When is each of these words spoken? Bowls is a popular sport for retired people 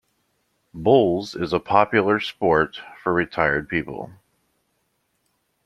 Bowls 0.73 1.35
is 1.35 1.53
a 1.53 1.59
popular 1.59 2.19
sport 2.19 2.79
for 3.03 3.13
retired 3.13 3.69
people 3.69 4.09